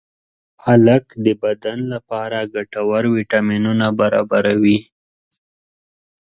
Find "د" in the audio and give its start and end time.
1.25-1.27